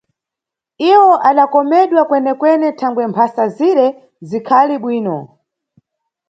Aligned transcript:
Iwo 0.91 1.11
adakomedwa 1.29 2.01
kwenekwene 2.09 2.67
thangwe 2.79 3.03
mphasa 3.11 3.43
zire 3.55 3.85
zikhali 4.29 4.75
bwino. 4.83 5.17